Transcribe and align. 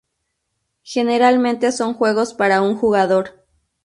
Generalmente 0.81 1.71
son 1.71 1.93
juegos 1.93 2.33
para 2.33 2.63
un 2.63 2.75
jugador. 2.75 3.45